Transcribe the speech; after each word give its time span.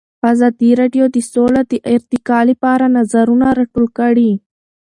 ازادي 0.31 0.69
راډیو 0.81 1.05
د 1.15 1.17
سوله 1.31 1.61
د 1.71 1.73
ارتقا 1.93 2.39
لپاره 2.49 2.85
نظرونه 2.97 3.47
راټول 3.59 3.85
کړي. 3.97 4.31